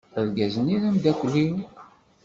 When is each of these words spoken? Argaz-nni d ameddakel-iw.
Argaz-nni 0.19 0.77
d 0.81 0.83
ameddakel-iw. 0.87 1.55